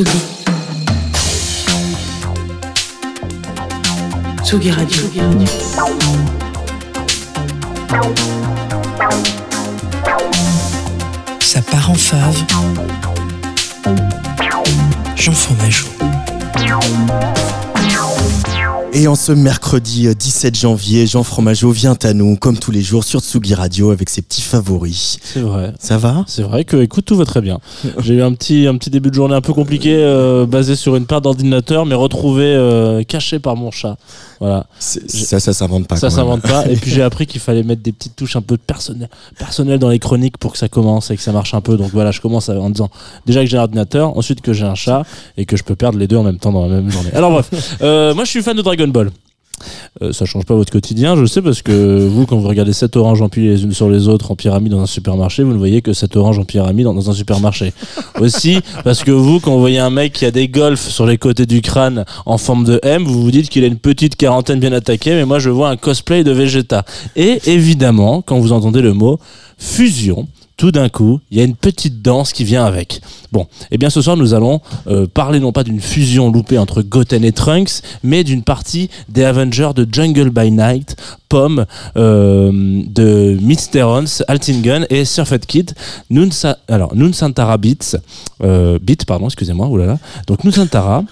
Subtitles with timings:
[0.00, 0.18] Tsugi.
[4.42, 5.02] Tsugi Radio.
[11.40, 12.44] Ça part en fave.
[15.16, 15.88] Jean Fromageau.
[18.92, 22.82] Et en ce mercredi 17 euh, janvier, Jean Fromageau vient à nous, comme tous les
[22.82, 25.18] jours, sur Tsugi Radio avec ses petits favoris.
[25.22, 25.72] C'est vrai.
[25.78, 26.24] Ça va?
[26.26, 27.60] C'est vrai que, écoute, tout va très bien.
[27.98, 30.96] J'ai eu un petit, un petit début de journée un peu compliqué, euh, basé sur
[30.96, 33.96] une paire d'ordinateurs, mais retrouvé euh, caché par mon chat.
[34.40, 34.66] Voilà.
[34.78, 35.96] Ça, ça s'invente pas.
[35.96, 36.66] Ça s'invente pas.
[36.66, 39.90] Et puis j'ai appris qu'il fallait mettre des petites touches un peu personnelles, personnelles dans
[39.90, 41.76] les chroniques pour que ça commence et que ça marche un peu.
[41.76, 42.90] Donc voilà, je commence en disant
[43.26, 45.04] déjà que j'ai un ordinateur, ensuite que j'ai un chat
[45.36, 47.10] et que je peux perdre les deux en même temps dans la même journée.
[47.14, 47.50] Alors bref,
[47.80, 49.10] moi je suis fan de Dragon Ball.
[50.02, 52.96] Euh, ça change pas votre quotidien, je sais, parce que vous, quand vous regardez 7
[52.96, 55.82] oranges empilées les unes sur les autres en pyramide dans un supermarché, vous ne voyez
[55.82, 57.72] que 7 oranges en pyramide dans un supermarché.
[58.20, 61.18] Aussi, parce que vous, quand vous voyez un mec qui a des golfs sur les
[61.18, 64.60] côtés du crâne en forme de M, vous vous dites qu'il a une petite quarantaine
[64.60, 66.84] bien attaquée, mais moi je vois un cosplay de Vegeta.
[67.16, 69.18] Et évidemment, quand vous entendez le mot
[69.58, 70.26] fusion,
[70.60, 73.00] tout d'un coup, il y a une petite danse qui vient avec.
[73.32, 76.58] Bon, et eh bien ce soir, nous allons euh, parler non pas d'une fusion loupée
[76.58, 80.96] entre Goten et Trunks, mais d'une partie des Avengers de Jungle by Night,
[81.30, 81.64] Pomme,
[81.96, 85.72] euh, de Mysterons, Altingen et Surfed Kid.
[86.10, 86.28] Nun
[86.68, 87.96] alors, Nunsantara Beats,
[88.42, 89.98] euh, Beat, pardon, excusez-moi, oulala.
[90.26, 91.04] Donc Nunsantara,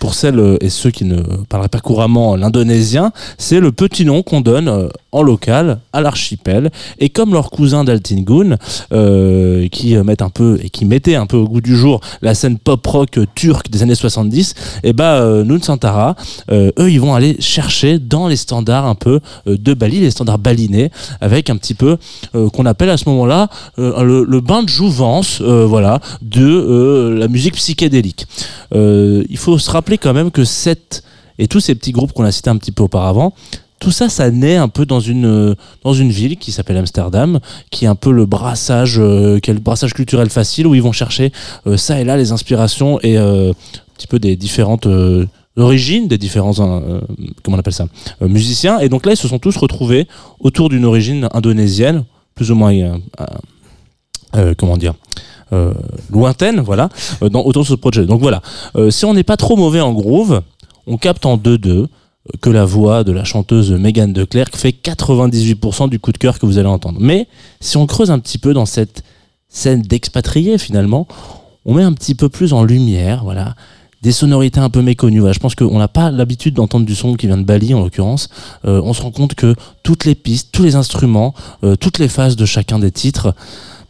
[0.00, 4.40] pour celles et ceux qui ne parleraient pas couramment l'indonésien, c'est le petit nom qu'on
[4.40, 4.88] donne euh,
[5.22, 6.70] local à l'archipel.
[6.98, 8.56] Et comme leurs cousins d'Altingun,
[8.92, 10.86] euh, qui mettent un peu et qui
[11.16, 14.92] un peu au goût du jour la scène pop rock turque des années 70, et
[14.92, 15.22] bah
[15.62, 16.16] Santara,
[16.50, 20.90] eux ils vont aller chercher dans les standards un peu de Bali, les standards balinais,
[21.20, 21.98] avec un petit peu
[22.32, 28.26] qu'on appelle à ce moment-là le, bain de jouvence, voilà, de la musique psychédélique.
[28.72, 31.02] il faut se rappeler quand même que cette
[31.38, 33.34] et tous ces petits groupes qu'on a cités un petit peu auparavant,
[33.78, 37.40] tout ça, ça naît un peu dans une, euh, dans une ville qui s'appelle Amsterdam,
[37.70, 41.32] qui est un peu le brassage, euh, le brassage culturel facile, où ils vont chercher
[41.66, 43.52] euh, ça et là les inspirations et un
[43.96, 44.88] petit peu des différentes
[45.56, 47.86] origines, des différents, comment on appelle ça,
[48.20, 48.78] musiciens.
[48.80, 50.06] Et donc là, ils se sont tous retrouvés
[50.40, 52.04] autour d'une origine indonésienne,
[52.34, 52.98] plus ou moins,
[56.10, 56.90] lointaine, voilà,
[57.22, 58.04] autour de ce projet.
[58.04, 58.42] Donc voilà,
[58.90, 60.42] si on n'est pas trop mauvais en groove,
[60.86, 61.86] on capte en 2-2
[62.40, 66.46] que la voix de la chanteuse Megan de fait 98% du coup de cœur que
[66.46, 66.98] vous allez entendre.
[67.00, 67.28] Mais
[67.60, 69.02] si on creuse un petit peu dans cette
[69.48, 71.06] scène d'expatriés finalement,
[71.64, 73.54] on met un petit peu plus en lumière, voilà,
[74.02, 75.22] des sonorités un peu méconnues.
[75.32, 78.28] je pense qu'on n'a pas l'habitude d'entendre du son qui vient de Bali en l'occurrence.
[78.64, 81.34] on se rend compte que toutes les pistes, tous les instruments,
[81.80, 83.34] toutes les phases de chacun des titres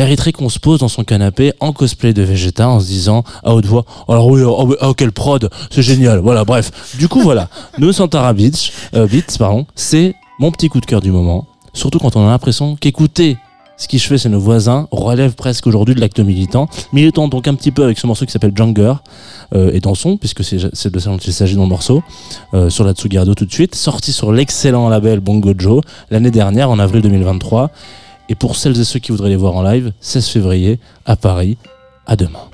[0.00, 3.54] mériterait qu'on se pose dans son canapé en cosplay de Vegeta en se disant à
[3.54, 7.50] haute voix alors oui oh, oh, quel prod c'est génial voilà bref du coup voilà
[7.78, 11.98] nous Santara Beach euh, Beats pardon c'est mon petit coup de cœur du moment surtout
[11.98, 13.36] quand on a l'impression qu'écouter
[13.76, 16.68] ce qui je fais, c'est nos voisins, relève presque aujourd'hui de l'acte militant.
[16.92, 18.92] Militant donc un petit peu avec ce morceau qui s'appelle Junger
[19.54, 20.58] euh, et son puisque c'est
[20.92, 22.02] de ça dont il s'agit dans le morceau,
[22.52, 25.80] euh, sur la Tsugardo tout de suite, sorti sur l'excellent label Bongo Joe
[26.10, 27.70] l'année dernière, en avril 2023.
[28.30, 31.58] Et pour celles et ceux qui voudraient les voir en live, 16 février à Paris.
[32.06, 32.48] À demain.